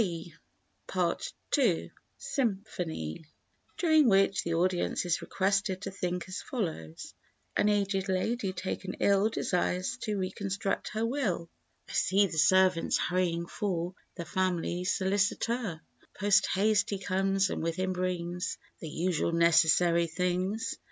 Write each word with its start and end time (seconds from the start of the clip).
(B) 0.03 0.33
Part 0.87 1.31
II 1.55 1.91
Symphony 2.17 3.23
(During 3.77 4.09
which 4.09 4.41
the 4.43 4.55
audience 4.55 5.05
is 5.05 5.21
requested 5.21 5.83
to 5.83 5.91
think 5.91 6.27
as 6.27 6.41
follows:) 6.41 7.13
An 7.55 7.69
aged 7.69 8.09
lady 8.09 8.51
taken 8.51 8.95
ill 8.95 9.29
Desires 9.29 9.97
to 9.97 10.17
reconstruct 10.17 10.87
her 10.93 11.05
will; 11.05 11.51
I 11.87 11.91
see 11.93 12.25
the 12.25 12.39
servants 12.39 12.97
hurrying 12.97 13.45
for 13.45 13.93
The 14.15 14.25
family 14.25 14.85
solicitor; 14.85 15.81
Post 16.19 16.47
haste 16.47 16.89
he 16.89 16.97
comes 16.97 17.51
and 17.51 17.61
with 17.61 17.75
him 17.75 17.93
brings 17.93 18.57
The 18.79 18.89
usual 18.89 19.33
necessary 19.33 20.07
things. 20.07 20.79